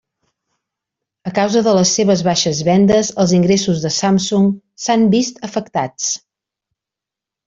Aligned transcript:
A 1.31 1.33
causa 1.39 1.61
de 1.67 1.73
les 1.79 1.91
seves 1.99 2.23
baixes 2.27 2.61
vendes 2.69 3.11
els 3.23 3.33
ingressos 3.39 3.83
de 3.87 3.91
Samsung 3.99 4.47
s'han 4.87 5.05
vist 5.17 5.39
afectats. 5.49 6.09